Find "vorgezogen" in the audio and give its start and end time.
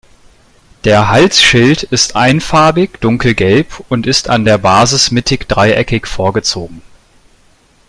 6.07-6.81